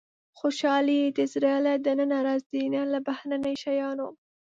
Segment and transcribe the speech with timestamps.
[0.37, 4.07] •خوشالي د زړه له دننه راځي، نه له بهرني شیانو.